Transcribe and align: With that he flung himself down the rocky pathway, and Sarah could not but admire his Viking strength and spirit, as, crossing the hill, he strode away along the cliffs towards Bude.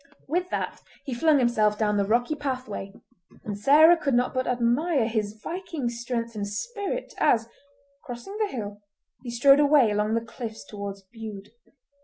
With 0.27 0.49
that 0.49 0.81
he 1.05 1.13
flung 1.13 1.37
himself 1.37 1.77
down 1.77 1.97
the 1.97 2.07
rocky 2.07 2.33
pathway, 2.33 2.91
and 3.43 3.55
Sarah 3.55 3.95
could 3.95 4.15
not 4.15 4.33
but 4.33 4.47
admire 4.47 5.07
his 5.07 5.39
Viking 5.39 5.89
strength 5.89 6.33
and 6.33 6.47
spirit, 6.47 7.13
as, 7.19 7.47
crossing 8.03 8.35
the 8.39 8.47
hill, 8.47 8.81
he 9.21 9.29
strode 9.29 9.59
away 9.59 9.91
along 9.91 10.15
the 10.15 10.25
cliffs 10.25 10.65
towards 10.65 11.03
Bude. 11.03 11.51